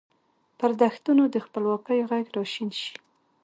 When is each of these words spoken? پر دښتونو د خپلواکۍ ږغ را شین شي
پر 0.59 0.71
دښتونو 0.81 1.23
د 1.29 1.35
خپلواکۍ 1.45 1.99
ږغ 2.09 2.27
را 2.35 2.43
شین 2.53 2.69
شي 2.79 2.93